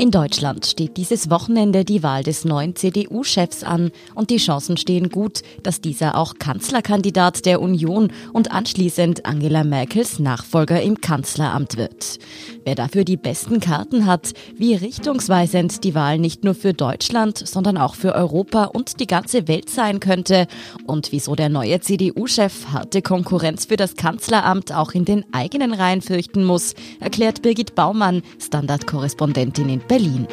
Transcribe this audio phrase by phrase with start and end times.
[0.00, 5.08] In Deutschland steht dieses Wochenende die Wahl des neuen CDU-Chefs an und die Chancen stehen
[5.08, 12.20] gut, dass dieser auch Kanzlerkandidat der Union und anschließend Angela Merkels Nachfolger im Kanzleramt wird.
[12.62, 17.76] Wer dafür die besten Karten hat, wie richtungsweisend die Wahl nicht nur für Deutschland, sondern
[17.76, 20.46] auch für Europa und die ganze Welt sein könnte
[20.86, 26.02] und wieso der neue CDU-Chef harte Konkurrenz für das Kanzleramt auch in den eigenen Reihen
[26.02, 30.28] fürchten muss, erklärt Birgit Baumann, Standardkorrespondentin in Berlin.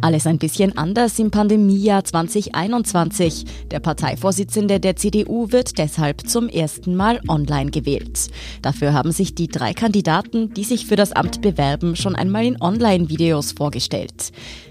[0.00, 3.44] Alles ein bisschen anders im Pandemiejahr 2021.
[3.72, 8.28] Der Parteivorsitzende der CDU wird deshalb zum ersten Mal online gewählt.
[8.62, 12.60] Dafür haben sich die drei Kandidaten, die sich für das Amt bewerben, schon einmal in
[12.60, 14.30] Online-Videos vorgestellt.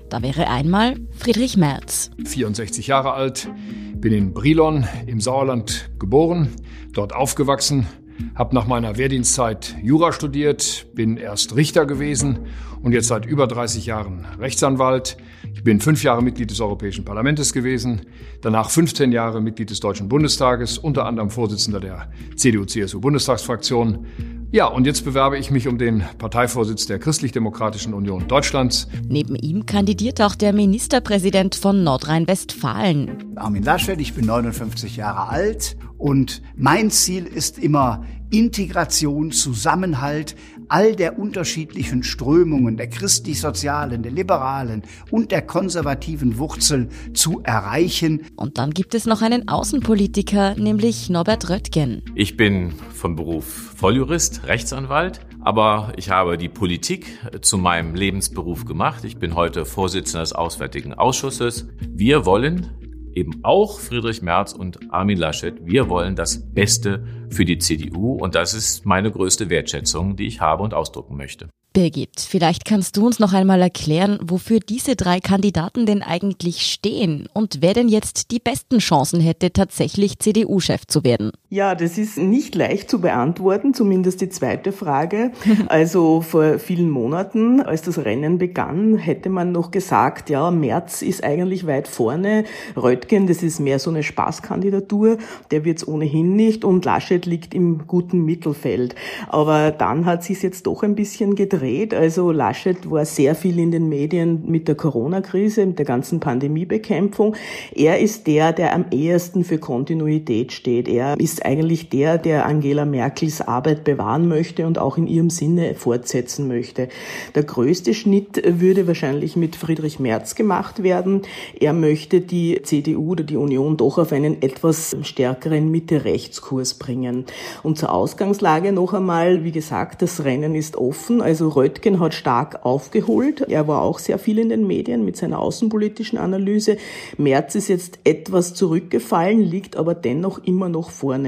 [0.09, 2.12] Da wäre einmal Friedrich Merz.
[2.23, 3.50] 64 Jahre alt,
[3.95, 6.56] bin in Brilon im Sauerland geboren,
[6.94, 7.88] dort aufgewachsen
[8.35, 12.39] habe nach meiner Wehrdienstzeit Jura studiert, bin erst Richter gewesen
[12.81, 15.17] und jetzt seit über 30 Jahren Rechtsanwalt.
[15.53, 18.02] Ich bin fünf Jahre Mitglied des Europäischen Parlaments gewesen,
[18.41, 24.05] danach 15 Jahre Mitglied des Deutschen Bundestages, unter anderem Vorsitzender der CDU-CSU-Bundestagsfraktion.
[24.52, 28.88] Ja, und jetzt bewerbe ich mich um den Parteivorsitz der Christlich-Demokratischen Union Deutschlands.
[29.07, 33.35] Neben ihm kandidiert auch der Ministerpräsident von Nordrhein-Westfalen.
[33.35, 35.75] Armin Laschet, ich bin 59 Jahre alt
[36.06, 40.36] und mein Ziel ist immer Integration, Zusammenhalt
[40.67, 48.22] all der unterschiedlichen Strömungen der christlich-sozialen, der liberalen und der konservativen Wurzel zu erreichen.
[48.36, 52.03] Und dann gibt es noch einen Außenpolitiker, nämlich Norbert Röttgen.
[52.14, 59.06] Ich bin von Beruf Volljurist, Rechtsanwalt, aber ich habe die Politik zu meinem Lebensberuf gemacht.
[59.06, 61.67] Ich bin heute Vorsitzender des Auswärtigen Ausschusses.
[61.80, 62.84] Wir wollen
[63.16, 68.35] eben auch Friedrich Merz und Armin Laschet, wir wollen das Beste für die CDU und
[68.35, 71.50] das ist meine größte Wertschätzung, die ich habe und ausdrücken möchte.
[71.75, 77.28] Birgit, vielleicht kannst du uns noch einmal erklären, wofür diese drei Kandidaten denn eigentlich stehen
[77.34, 81.31] und wer denn jetzt die besten Chancen hätte, tatsächlich CDU-Chef zu werden.
[81.55, 85.31] Ja, das ist nicht leicht zu beantworten, zumindest die zweite Frage.
[85.67, 91.23] Also vor vielen Monaten, als das Rennen begann, hätte man noch gesagt, ja, Merz ist
[91.23, 92.43] eigentlich weit vorne,
[92.75, 95.17] Röttgen, das ist mehr so eine Spaßkandidatur,
[95.51, 98.95] der wird es ohnehin nicht und Laschet liegt im guten Mittelfeld.
[99.29, 101.93] Aber dann hat sich jetzt doch ein bisschen gedreht gedreht.
[101.93, 107.35] Also Laschet war sehr viel in den Medien mit der Corona-Krise, mit der ganzen Pandemiebekämpfung.
[107.73, 110.87] Er ist der, der am ehesten für Kontinuität steht.
[110.87, 115.75] Er ist eigentlich der, der Angela Merkels Arbeit bewahren möchte und auch in ihrem Sinne
[115.75, 116.89] fortsetzen möchte.
[117.35, 121.22] Der größte Schnitt würde wahrscheinlich mit Friedrich Merz gemacht werden.
[121.59, 127.25] Er möchte die CDU oder die Union doch auf einen etwas stärkeren Mitte-Rechts-Kurs bringen.
[127.63, 131.22] Und zur Ausgangslage noch einmal, wie gesagt, das Rennen ist offen.
[131.22, 133.41] Also Röttgen hat stark aufgeholt.
[133.47, 136.78] Er war auch sehr viel in den Medien mit seiner außenpolitischen Analyse.
[137.17, 141.25] Merz ist jetzt etwas zurückgefallen, liegt aber dennoch immer noch vorne.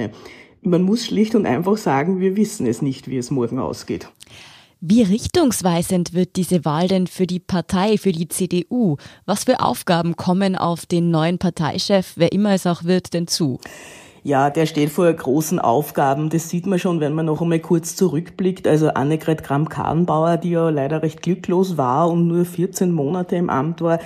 [0.61, 4.09] Man muss schlicht und einfach sagen, wir wissen es nicht, wie es morgen ausgeht.
[4.79, 8.97] Wie richtungsweisend wird diese Wahl denn für die Partei, für die CDU?
[9.25, 13.59] Was für Aufgaben kommen auf den neuen Parteichef, wer immer es auch wird, denn zu?
[14.27, 16.29] Ja, der steht vor großen Aufgaben.
[16.29, 18.67] Das sieht man schon, wenn man noch einmal kurz zurückblickt.
[18.67, 23.79] Also Annegret Kramp-Karrenbauer, die ja leider recht glücklos war und nur 14 Monate im Amt
[23.79, 23.99] war,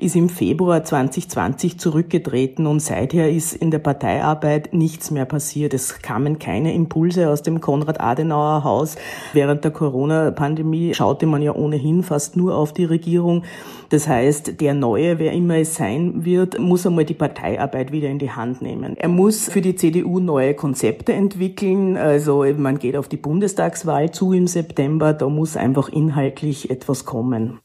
[0.00, 5.72] ist im Februar 2020 zurückgetreten und seither ist in der Parteiarbeit nichts mehr passiert.
[5.74, 8.96] Es kamen keine Impulse aus dem Konrad-Adenauer-Haus.
[9.32, 13.44] Während der Corona-Pandemie schaute man ja ohnehin fast nur auf die Regierung.
[13.90, 18.18] Das heißt, der Neue, wer immer es sein wird, muss einmal die Parteiarbeit wieder in
[18.18, 18.96] die Hand nehmen.
[18.98, 21.96] Er muss für die die CDU neue Konzepte entwickeln.
[21.96, 25.12] Also man geht auf die Bundestagswahl zu im September.
[25.12, 27.60] Da muss einfach inhaltlich etwas kommen.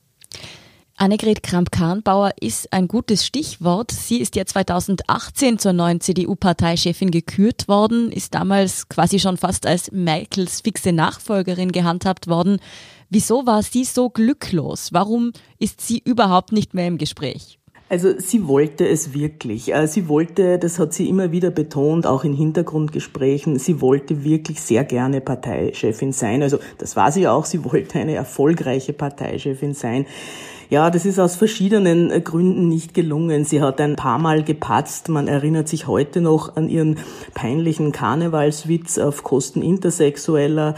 [0.95, 3.91] Annegret Kramp-Karrenbauer ist ein gutes Stichwort.
[3.91, 9.91] Sie ist ja 2018 zur neuen CDU-Parteichefin gekürt worden, ist damals quasi schon fast als
[9.91, 12.57] Merkels fixe Nachfolgerin gehandhabt worden.
[13.09, 14.93] Wieso war sie so glücklos?
[14.93, 17.59] Warum ist sie überhaupt nicht mehr im Gespräch?
[17.89, 19.73] Also sie wollte es wirklich.
[19.73, 24.61] Äh, sie wollte, das hat sie immer wieder betont, auch in Hintergrundgesprächen, sie wollte wirklich
[24.61, 26.41] sehr gerne Parteichefin sein.
[26.41, 30.05] Also das war sie auch, sie wollte eine erfolgreiche Parteichefin sein.
[30.69, 33.45] Ja, das ist aus verschiedenen äh, Gründen nicht gelungen.
[33.45, 35.07] Sie hat ein paar Mal gepatzt.
[35.07, 36.97] Man erinnert sich heute noch an ihren
[37.35, 40.73] peinlichen Karnevalswitz auf Kosten Intersexueller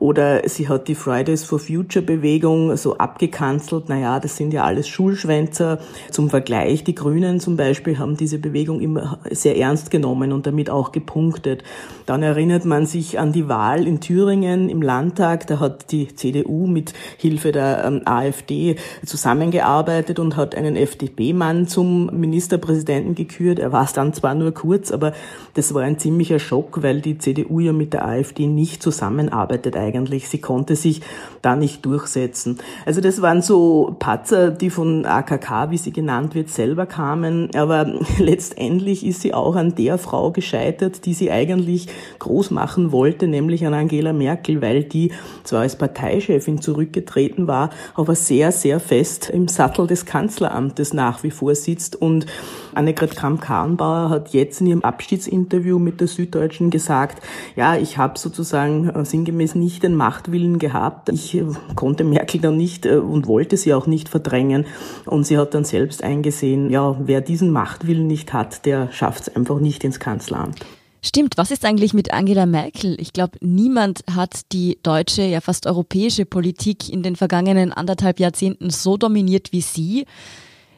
[0.00, 3.90] Oder sie hat die Fridays for Future Bewegung so abgekanzelt.
[3.90, 5.78] Naja, das sind ja alles Schulschwänzer.
[6.10, 10.70] Zum Vergleich, die Grünen zum Beispiel haben diese Bewegung immer sehr ernst genommen und damit
[10.70, 11.64] auch gepunktet.
[12.06, 15.46] Dann erinnert man sich an die Wahl in Thüringen im Landtag.
[15.48, 22.06] Da hat die CDU mit Hilfe der ähm, AfD zusammengearbeitet und hat einen FDP-Mann zum
[22.06, 23.58] Ministerpräsidenten gekürt.
[23.58, 25.12] Er war es dann zwar nur kurz, aber
[25.52, 29.89] das war ein ziemlicher Schock, weil die CDU ja mit der AfD nicht zusammenarbeitet eigentlich.
[30.28, 31.00] Sie konnte sich
[31.42, 32.58] da nicht durchsetzen.
[32.86, 37.50] Also das waren so Patzer, die von AKK, wie sie genannt wird, selber kamen.
[37.54, 37.86] Aber
[38.18, 41.88] letztendlich ist sie auch an der Frau gescheitert, die sie eigentlich
[42.18, 45.12] groß machen wollte, nämlich an Angela Merkel, weil die
[45.44, 51.30] zwar als Parteichefin zurückgetreten war, aber sehr, sehr fest im Sattel des Kanzleramtes nach wie
[51.30, 51.96] vor sitzt.
[51.96, 52.26] Und
[52.74, 57.22] Annegret Kramp-Karrenbauer hat jetzt in ihrem Abschiedsinterview mit der Süddeutschen gesagt,
[57.56, 61.08] ja, ich habe sozusagen äh, sinngemäß nicht den Machtwillen gehabt.
[61.08, 61.44] Ich äh,
[61.74, 64.66] konnte Merkel dann nicht äh, und wollte sie auch nicht verdrängen.
[65.06, 69.36] Und sie hat dann selbst eingesehen, ja, wer diesen Machtwillen nicht hat, der schafft es
[69.36, 70.64] einfach nicht ins Kanzleramt.
[71.02, 73.00] Stimmt, was ist eigentlich mit Angela Merkel?
[73.00, 78.68] Ich glaube, niemand hat die deutsche, ja fast europäische Politik in den vergangenen anderthalb Jahrzehnten
[78.68, 80.04] so dominiert wie sie.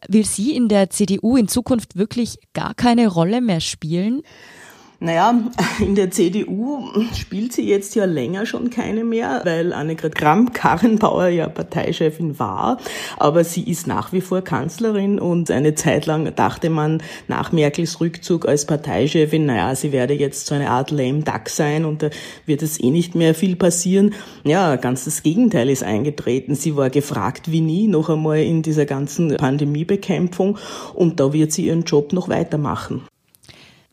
[0.09, 4.23] Will sie in der CDU in Zukunft wirklich gar keine Rolle mehr spielen?
[5.03, 5.35] Naja,
[5.81, 11.49] in der CDU spielt sie jetzt ja länger schon keine mehr, weil Annegret Kramp-Karrenbauer ja
[11.49, 12.79] Parteichefin war.
[13.17, 18.01] Aber sie ist nach wie vor Kanzlerin und eine Zeit lang dachte man nach Merkels
[18.01, 22.11] Rückzug als Parteichefin, naja, sie werde jetzt so eine Art lame duck sein und da
[22.47, 24.15] wird es eh nicht mehr viel passieren.
[24.45, 26.55] Ja, ganz das Gegenteil ist eingetreten.
[26.55, 30.59] Sie war gefragt wie nie noch einmal in dieser ganzen Pandemiebekämpfung
[30.95, 33.03] und da wird sie ihren Job noch weitermachen.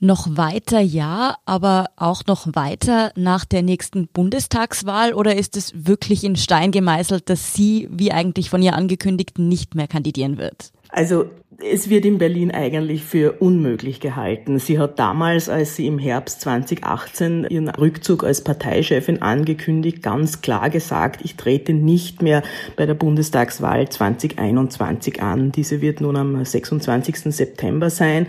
[0.01, 6.23] Noch weiter ja, aber auch noch weiter nach der nächsten Bundestagswahl oder ist es wirklich
[6.23, 10.71] in Stein gemeißelt, dass sie, wie eigentlich von ihr angekündigt, nicht mehr kandidieren wird?
[10.89, 11.25] Also
[11.61, 14.59] es wird in Berlin eigentlich für unmöglich gehalten.
[14.59, 20.69] Sie hat damals, als sie im Herbst 2018 ihren Rückzug als Parteichefin angekündigt, ganz klar
[20.69, 22.43] gesagt, ich trete nicht mehr
[22.75, 25.51] bei der Bundestagswahl 2021 an.
[25.51, 27.35] Diese wird nun am 26.
[27.35, 28.27] September sein.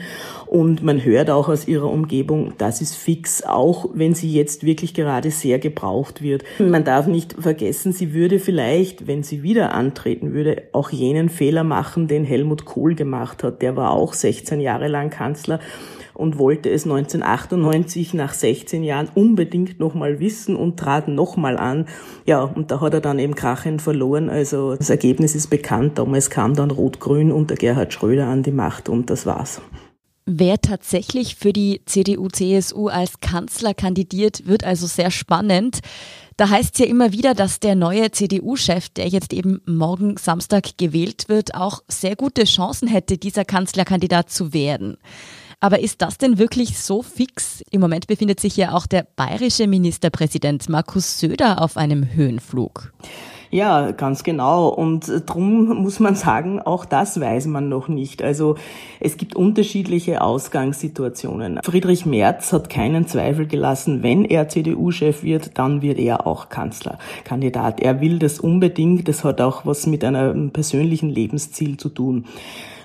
[0.50, 4.94] Und man hört auch aus ihrer Umgebung, das ist fix, auch wenn sie jetzt wirklich
[4.94, 6.42] gerade sehr gebraucht wird.
[6.58, 11.62] Man darf nicht vergessen, sie würde vielleicht, wenn sie wieder antreten würde, auch jenen Fehler
[11.62, 13.62] machen, den Helmut Kohl gemacht hat.
[13.62, 15.60] Der war auch 16 Jahre lang Kanzler
[16.14, 21.86] und wollte es 1998 nach 16 Jahren unbedingt nochmal wissen und trat nochmal an.
[22.26, 24.28] Ja, und da hat er dann eben krachend verloren.
[24.28, 25.96] Also das Ergebnis ist bekannt.
[25.96, 29.60] Damals kam dann Rot-Grün unter Gerhard Schröder an die Macht und das war's.
[30.32, 35.80] Wer tatsächlich für die CDU-CSU als Kanzler kandidiert, wird also sehr spannend.
[36.36, 40.78] Da heißt es ja immer wieder, dass der neue CDU-Chef, der jetzt eben morgen Samstag
[40.78, 44.98] gewählt wird, auch sehr gute Chancen hätte, dieser Kanzlerkandidat zu werden.
[45.58, 47.64] Aber ist das denn wirklich so fix?
[47.72, 52.92] Im Moment befindet sich ja auch der bayerische Ministerpräsident Markus Söder auf einem Höhenflug.
[53.52, 54.68] Ja, ganz genau.
[54.68, 58.22] Und drum muss man sagen, auch das weiß man noch nicht.
[58.22, 58.54] Also
[59.00, 61.58] es gibt unterschiedliche Ausgangssituationen.
[61.64, 67.80] Friedrich Merz hat keinen Zweifel gelassen, wenn er CDU-Chef wird, dann wird er auch Kanzlerkandidat.
[67.80, 69.08] Er will das unbedingt.
[69.08, 72.26] Das hat auch was mit einem persönlichen Lebensziel zu tun.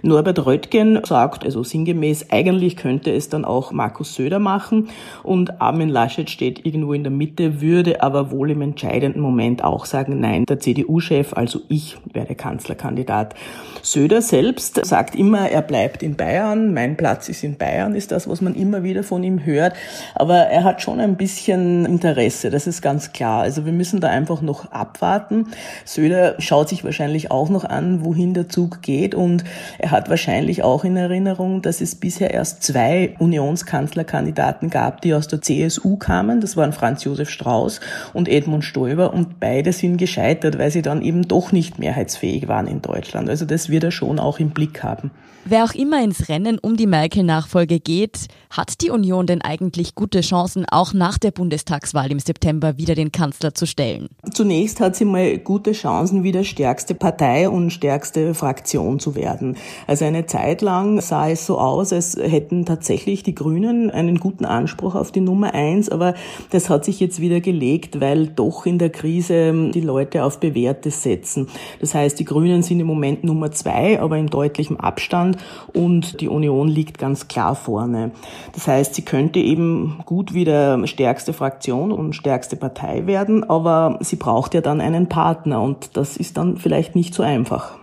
[0.02, 4.90] Norbert Röttgen sagt, also sinngemäß, eigentlich könnte es dann auch Markus Söder machen
[5.24, 9.86] und Armin Laschet steht irgendwo in der Mitte, würde aber wohl im entscheidenden Moment auch
[9.86, 13.36] sagen, nein, der CDU-Chef, also ich werde Kanzlerkandidat.
[13.82, 18.28] Söder selbst sagt immer, er bleibt in Bayern, mein Platz ist in Bayern, ist das,
[18.28, 19.74] was man immer wieder von ihm hört,
[20.16, 23.42] aber er hat schon ein bisschen Interesse, das ist ganz klar.
[23.42, 25.48] Also wir müssen da einfach noch abwarten.
[25.86, 29.44] Söder schaut sich wahrscheinlich auch noch an, wohin der Zug geht und
[29.86, 35.28] er hat wahrscheinlich auch in Erinnerung, dass es bisher erst zwei Unionskanzlerkandidaten gab, die aus
[35.28, 36.42] der CSU kamen.
[36.42, 41.04] Das waren Franz Josef Strauß und Edmund Stoiber und beide sind gescheitert, weil sie dann
[41.04, 43.30] eben doch nicht mehrheitsfähig waren in Deutschland.
[43.30, 45.12] Also das wird er schon auch im Blick haben.
[45.48, 50.22] Wer auch immer ins Rennen um die Merkel-Nachfolge geht, hat die Union denn eigentlich gute
[50.22, 54.10] Chancen, auch nach der Bundestagswahl im September wieder den Kanzler zu stellen?
[54.34, 59.56] Zunächst hat sie mal gute Chancen, wieder stärkste Partei und stärkste Fraktion zu werden.
[59.88, 64.46] Also eine Zeit lang sah es so aus, als hätten tatsächlich die Grünen einen guten
[64.46, 66.14] Anspruch auf die Nummer eins, aber
[66.52, 71.04] das hat sich jetzt wieder gelegt, weil doch in der Krise die Leute auf Bewährtes
[71.04, 71.48] setzen.
[71.80, 75.38] Das heißt, die Grünen sind im Moment Nummer zwei, aber in deutlichem Abstand
[75.74, 78.12] und die Union liegt ganz klar vorne.
[78.54, 84.16] Das heißt, sie könnte eben gut wieder stärkste Fraktion und stärkste Partei werden, aber sie
[84.16, 87.78] braucht ja dann einen Partner und das ist dann vielleicht nicht so einfach.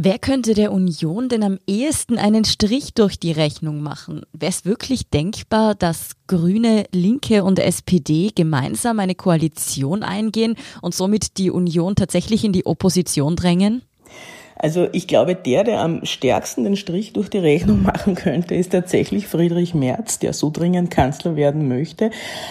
[0.00, 4.22] Wer könnte der Union denn am ehesten einen Strich durch die Rechnung machen?
[4.32, 11.36] Wäre es wirklich denkbar, dass Grüne, Linke und SPD gemeinsam eine Koalition eingehen und somit
[11.36, 13.82] die Union tatsächlich in die Opposition drängen?
[14.58, 18.72] Also ich glaube, der, der am stärksten den Strich durch die Rechnung machen könnte, ist
[18.72, 22.10] tatsächlich Friedrich Merz, der so dringend Kanzler werden möchte.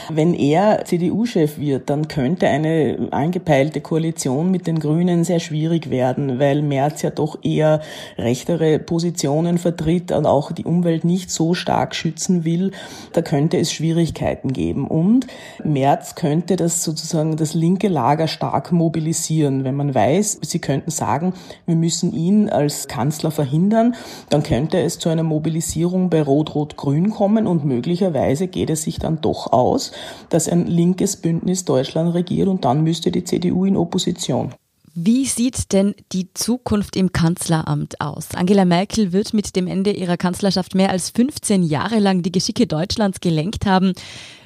[0.09, 6.39] Wenn er CDU-Chef wird, dann könnte eine angepeilte Koalition mit den Grünen sehr schwierig werden,
[6.39, 7.81] weil Merz ja doch eher
[8.17, 12.71] rechtere Positionen vertritt und auch die Umwelt nicht so stark schützen will.
[13.13, 14.87] Da könnte es Schwierigkeiten geben.
[14.87, 15.27] Und
[15.63, 21.33] Merz könnte das sozusagen das linke Lager stark mobilisieren, wenn man weiß, sie könnten sagen,
[21.65, 23.95] wir müssen müssen ihn als Kanzler verhindern,
[24.29, 29.19] dann könnte es zu einer Mobilisierung bei Rot-Rot-Grün kommen und möglicherweise geht es sich dann
[29.21, 29.91] doch aus,
[30.29, 34.53] dass ein linkes Bündnis Deutschland regiert und dann müsste die CDU in Opposition.
[34.93, 38.29] Wie sieht denn die Zukunft im Kanzleramt aus?
[38.33, 42.67] Angela Merkel wird mit dem Ende ihrer Kanzlerschaft mehr als 15 Jahre lang die Geschicke
[42.67, 43.93] Deutschlands gelenkt haben.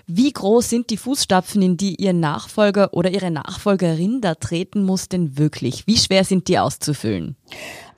[0.07, 5.07] Wie groß sind die Fußstapfen, in die Ihr Nachfolger oder Ihre Nachfolgerin da treten muss
[5.07, 5.87] denn wirklich?
[5.87, 7.37] Wie schwer sind die auszufüllen?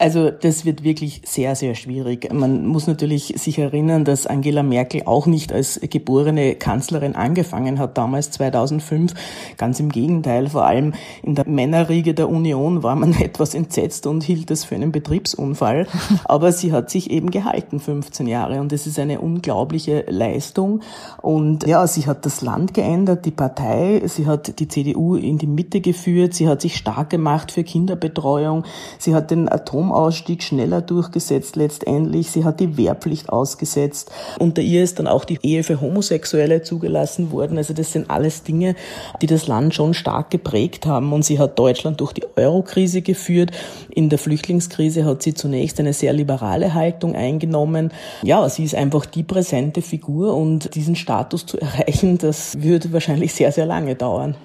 [0.03, 2.31] Also das wird wirklich sehr, sehr schwierig.
[2.33, 7.97] Man muss natürlich sich erinnern, dass Angela Merkel auch nicht als geborene Kanzlerin angefangen hat,
[7.97, 9.13] damals 2005.
[9.57, 14.23] Ganz im Gegenteil, vor allem in der Männerriege der Union war man etwas entsetzt und
[14.23, 15.87] hielt es für einen Betriebsunfall.
[16.25, 18.59] Aber sie hat sich eben gehalten, 15 Jahre.
[18.59, 20.81] Und das ist eine unglaubliche Leistung.
[21.21, 25.47] Und ja, sie hat das Land geändert, die Partei, sie hat die CDU in die
[25.47, 28.65] Mitte geführt, sie hat sich stark gemacht für Kinderbetreuung,
[28.97, 32.31] sie hat den Atomausstieg schneller durchgesetzt letztendlich.
[32.31, 34.11] Sie hat die Wehrpflicht ausgesetzt.
[34.39, 37.57] Unter ihr ist dann auch die Ehe für Homosexuelle zugelassen worden.
[37.57, 38.75] Also das sind alles Dinge,
[39.21, 41.13] die das Land schon stark geprägt haben.
[41.13, 43.51] Und sie hat Deutschland durch die Eurokrise geführt.
[43.89, 47.91] In der Flüchtlingskrise hat sie zunächst eine sehr liberale Haltung eingenommen.
[48.23, 53.33] Ja, sie ist einfach die präsente Figur und diesen Status zu erreichen, das würde wahrscheinlich
[53.33, 54.35] sehr, sehr lange dauern.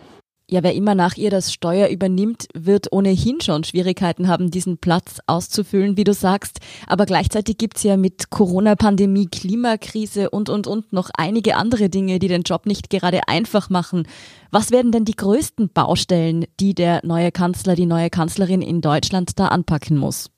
[0.51, 5.19] Ja, wer immer nach ihr das Steuer übernimmt, wird ohnehin schon Schwierigkeiten haben, diesen Platz
[5.27, 6.61] auszufüllen, wie du sagst.
[6.87, 12.29] Aber gleichzeitig gibt's ja mit Corona-Pandemie, Klimakrise und, und, und noch einige andere Dinge, die
[12.29, 14.09] den Job nicht gerade einfach machen.
[14.51, 19.39] Was werden denn die größten Baustellen, die der neue Kanzler, die neue Kanzlerin in Deutschland
[19.39, 20.31] da anpacken muss?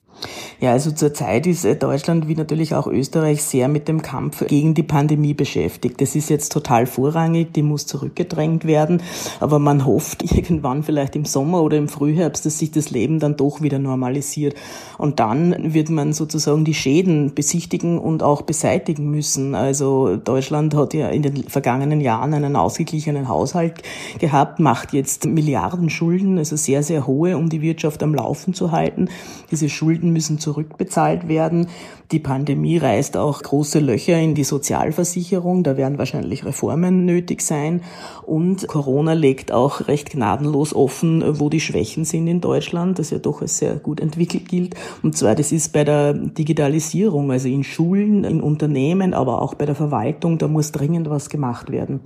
[0.60, 4.74] Ja, also zurzeit ist äh, Deutschland wie natürlich auch Österreich sehr mit dem Kampf gegen
[4.74, 6.02] die Pandemie beschäftigt.
[6.02, 9.02] Das ist jetzt total vorrangig, die muss zurückgedrängt werden,
[9.40, 13.38] aber man hofft irgendwann vielleicht im Sommer oder im Frühherbst, dass sich das Leben dann
[13.38, 14.54] doch wieder normalisiert.
[14.98, 19.54] Und dann wird man sozusagen die Schäden besichtigen und auch beseitigen müssen.
[19.54, 23.82] Also Deutschland hat ja in den vergangenen Jahren einen ausgeglichenen Haushalt
[24.18, 28.72] gehabt, macht jetzt Milliarden Schulden, also sehr, sehr hohe, um die Wirtschaft am Laufen zu
[28.72, 29.08] halten.
[29.50, 31.68] Diese Schulden müssen zurückbezahlt werden.
[32.10, 35.62] Die Pandemie reißt auch große Löcher in die Sozialversicherung.
[35.62, 37.82] Da werden wahrscheinlich Reformen nötig sein.
[38.26, 43.18] Und Corona legt auch recht gnadenlos offen, wo die Schwächen sind in Deutschland, das ja
[43.18, 44.74] doch als sehr gut entwickelt gilt.
[45.04, 49.66] Und zwar, das ist bei der Digitalisierung, also in Schulen, in Unternehmen, aber auch bei
[49.66, 50.38] der Verwaltung.
[50.38, 52.00] Da muss dringend was gemacht werden.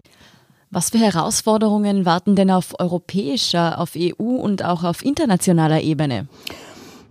[0.70, 6.26] Was für Herausforderungen warten denn auf europäischer, auf EU und auch auf internationaler Ebene?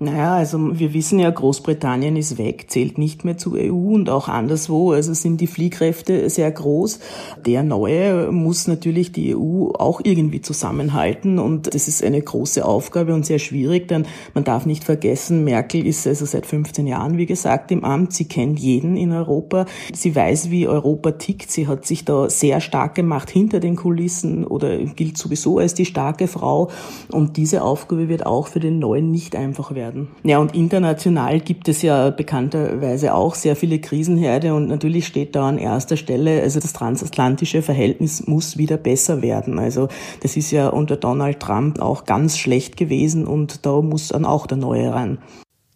[0.04, 4.28] Naja, also wir wissen ja, Großbritannien ist weg, zählt nicht mehr zur EU und auch
[4.28, 4.92] anderswo.
[4.92, 7.00] Also sind die Fliehkräfte sehr groß.
[7.46, 13.14] Der Neue muss natürlich die EU auch irgendwie zusammenhalten und das ist eine große Aufgabe
[13.14, 17.26] und sehr schwierig, denn man darf nicht vergessen, Merkel ist also seit 15 Jahren, wie
[17.26, 18.12] gesagt, im Amt.
[18.12, 19.66] Sie kennt jeden in Europa.
[19.94, 21.50] Sie weiß, wie Europa tickt.
[21.50, 25.86] Sie hat sich da sehr stark gemacht hinter den Kulissen oder gilt sowieso als die
[25.86, 26.70] starke Frau
[27.10, 30.08] und diese Aufgabe wird auch für den Neuen nicht einfach werden werden.
[30.24, 35.48] Ja, und international gibt es ja bekannterweise auch sehr viele Krisenherde und natürlich steht da
[35.48, 39.60] an erster Stelle, also das transatlantische Verhältnis muss wieder besser werden.
[39.60, 39.88] Also
[40.22, 44.48] das ist ja unter Donald Trump auch ganz schlecht gewesen und da muss dann auch
[44.48, 45.20] der Neue ran.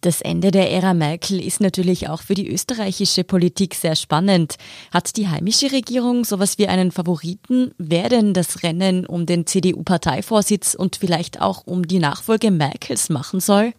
[0.00, 4.54] Das Ende der Ära Merkel ist natürlich auch für die österreichische Politik sehr spannend.
[4.92, 7.72] Hat die heimische Regierung sowas wie einen Favoriten?
[7.78, 13.40] Wer denn das Rennen um den CDU-Parteivorsitz und vielleicht auch um die Nachfolge Merkels machen
[13.40, 13.72] soll?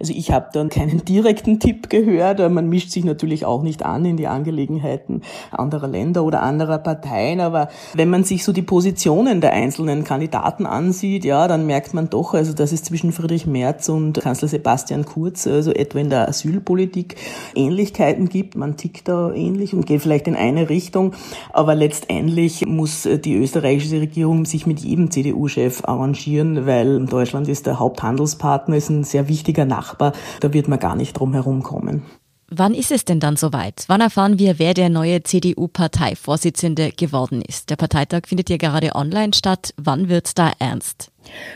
[0.00, 2.38] Also ich habe dann keinen direkten Tipp gehört.
[2.38, 7.40] Man mischt sich natürlich auch nicht an in die Angelegenheiten anderer Länder oder anderer Parteien.
[7.40, 12.10] Aber wenn man sich so die Positionen der einzelnen Kandidaten ansieht, ja, dann merkt man
[12.10, 16.28] doch, also dass es zwischen Friedrich Merz und Kanzler Sebastian Kurz, also etwa in der
[16.28, 17.16] Asylpolitik,
[17.56, 18.54] Ähnlichkeiten gibt.
[18.56, 21.14] Man tickt da ähnlich und geht vielleicht in eine Richtung.
[21.52, 27.80] Aber letztendlich muss die österreichische Regierung sich mit jedem CDU-Chef arrangieren, weil Deutschland ist der
[27.80, 29.87] Haupthandelspartner, ist ein sehr wichtiger Nachbar.
[29.94, 32.02] Da wird man gar nicht drum herum kommen.
[32.50, 33.84] Wann ist es denn dann soweit?
[33.88, 37.68] Wann erfahren wir, wer der neue CDU-Parteivorsitzende geworden ist?
[37.68, 39.74] Der Parteitag findet ja gerade online statt.
[39.76, 41.10] Wann wird's da ernst?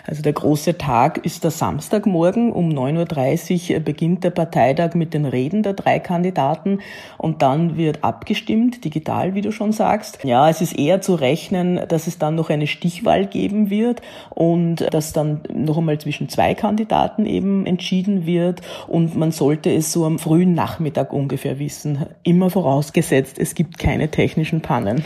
[0.07, 2.53] Also der große Tag ist der Samstagmorgen.
[2.53, 6.81] Um 9.30 Uhr beginnt der Parteitag mit den Reden der drei Kandidaten
[7.19, 10.19] und dann wird abgestimmt, digital, wie du schon sagst.
[10.25, 14.87] Ja, es ist eher zu rechnen, dass es dann noch eine Stichwahl geben wird und
[14.93, 20.05] dass dann noch einmal zwischen zwei Kandidaten eben entschieden wird und man sollte es so
[20.05, 22.07] am frühen Nachmittag ungefähr wissen.
[22.23, 25.05] Immer vorausgesetzt, es gibt keine technischen Pannen.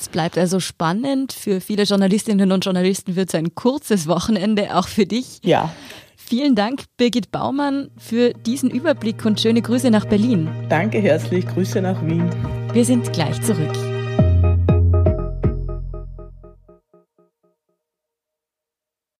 [0.00, 1.34] Es bleibt also spannend.
[1.34, 5.40] Für viele Journalistinnen und Journalisten wird es ein kurzes Wochenende, auch für dich.
[5.42, 5.74] Ja.
[6.16, 10.48] Vielen Dank, Birgit Baumann, für diesen Überblick und schöne Grüße nach Berlin.
[10.70, 12.30] Danke herzlich, Grüße nach Wien.
[12.72, 13.74] Wir sind gleich zurück.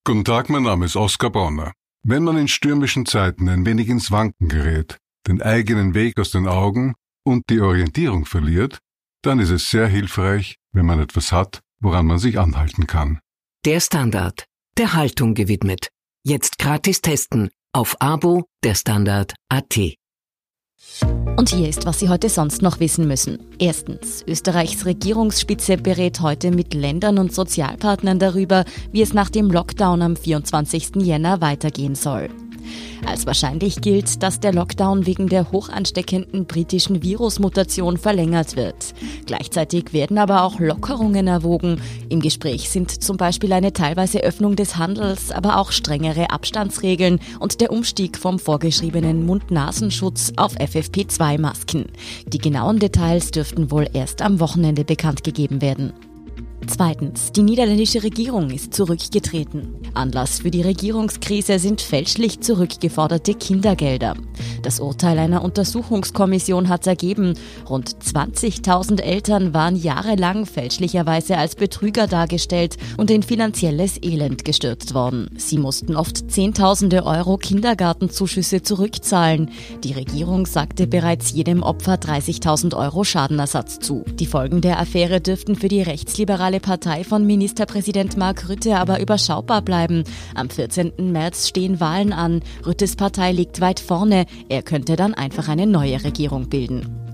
[0.07, 1.73] Guten Tag, mein Name ist Oskar Bonner.
[2.03, 4.97] Wenn man in stürmischen Zeiten ein wenig ins Wanken gerät,
[5.29, 8.79] den eigenen Weg aus den Augen und die Orientierung verliert,
[9.23, 13.21] dann ist es sehr hilfreich, wenn man etwas hat, woran man sich anhalten kann.
[13.65, 14.47] Der Standard,
[14.79, 15.89] der Haltung gewidmet.
[16.25, 19.97] Jetzt gratis testen auf Abo der Standard AT.
[21.37, 23.39] Und hier ist, was Sie heute sonst noch wissen müssen.
[23.59, 30.03] Erstens, Österreichs Regierungsspitze berät heute mit Ländern und Sozialpartnern darüber, wie es nach dem Lockdown
[30.03, 30.97] am 24.
[30.97, 32.29] Jänner weitergehen soll.
[33.07, 38.95] Als wahrscheinlich gilt, dass der Lockdown wegen der hochansteckenden britischen Virusmutation verlängert wird.
[39.27, 41.81] Gleichzeitig werden aber auch Lockerungen erwogen.
[42.09, 47.61] Im Gespräch sind zum Beispiel eine teilweise Öffnung des Handels, aber auch strengere Abstandsregeln und
[47.61, 51.87] der Umstieg vom vorgeschriebenen Mund-Nasenschutz auf FFP2-Masken.
[52.27, 55.93] Die genauen Details dürften wohl erst am Wochenende bekannt gegeben werden.
[56.67, 59.77] Zweitens, die niederländische Regierung ist zurückgetreten.
[59.95, 64.15] Anlass für die Regierungskrise sind fälschlich zurückgeforderte Kindergelder.
[64.63, 67.35] Das Urteil einer Untersuchungskommission hat ergeben,
[67.69, 75.31] rund 20.000 Eltern waren jahrelang fälschlicherweise als Betrüger dargestellt und in finanzielles Elend gestürzt worden.
[75.37, 79.51] Sie mussten oft Zehntausende Euro Kindergartenzuschüsse zurückzahlen.
[79.83, 84.05] Die Regierung sagte bereits jedem Opfer 30.000 Euro Schadenersatz zu.
[84.15, 89.63] Die Folgen der Affäre dürften für die rechtsliberale Partei von Ministerpräsident Mark Rütte aber überschaubar
[89.63, 90.03] bleiben.
[90.35, 91.13] Am 14.
[91.13, 92.43] März stehen Wahlen an.
[92.67, 94.27] Rüttes Partei liegt weit vorne.
[94.49, 97.10] Er könnte dann einfach eine neue Regierung bilden.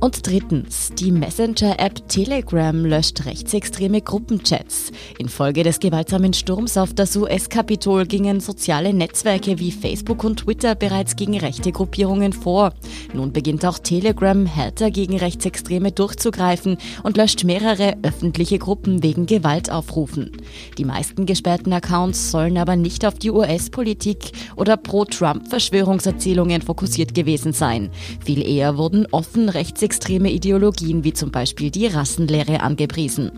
[0.00, 4.92] Und drittens, die Messenger-App Telegram löscht rechtsextreme Gruppenchats.
[5.18, 11.16] Infolge des gewaltsamen Sturms auf das US-Kapitol gingen soziale Netzwerke wie Facebook und Twitter bereits
[11.16, 12.74] gegen rechte Gruppierungen vor.
[13.12, 20.30] Nun beginnt auch Telegram härter gegen Rechtsextreme durchzugreifen und löscht mehrere öffentliche Gruppen wegen Gewaltaufrufen.
[20.78, 27.90] Die meisten gesperrten Accounts sollen aber nicht auf die US-Politik oder Pro-Trump-Verschwörungserzählungen fokussiert gewesen sein.
[28.24, 33.32] Viel eher wurden offen rechtsextreme rechtsextreme Ideologien wie zum Beispiel die Rassenlehre angepriesen.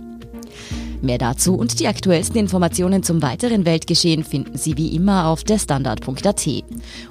[1.03, 6.49] Mehr dazu und die aktuellsten Informationen zum weiteren Weltgeschehen finden Sie wie immer auf derstandard.at.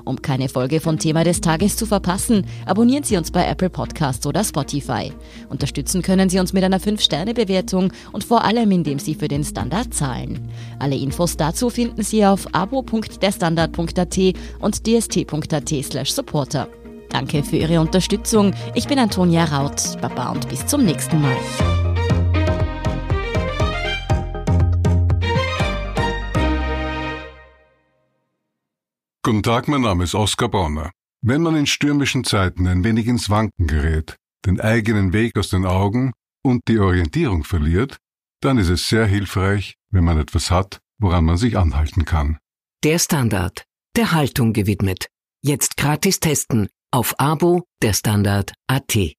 [0.06, 4.28] Um keine Folge von Thema des Tages zu verpassen, abonnieren Sie uns bei Apple Podcasts
[4.28, 5.12] oder Spotify.
[5.50, 9.92] Unterstützen können Sie uns mit einer 5-Sterne-Bewertung und vor allem, indem Sie für den Standard
[9.92, 10.50] zahlen.
[10.78, 14.18] Alle Infos dazu finden Sie auf abo.derstandard.at
[14.60, 16.68] und dst.at supporter.
[17.20, 18.56] Danke für Ihre Unterstützung.
[18.76, 20.00] Ich bin Antonia Raut.
[20.00, 21.36] Baba und bis zum nächsten Mal.
[29.22, 30.92] Guten Tag, mein Name ist Oskar Bonner.
[31.22, 35.66] Wenn man in stürmischen Zeiten ein wenig ins Wanken gerät, den eigenen Weg aus den
[35.66, 37.98] Augen und die Orientierung verliert,
[38.40, 42.38] dann ist es sehr hilfreich, wenn man etwas hat, woran man sich anhalten kann.
[42.86, 43.66] Der Standard,
[43.98, 45.08] der Haltung gewidmet.
[45.42, 49.19] Jetzt gratis testen auf Abo der Standard AT.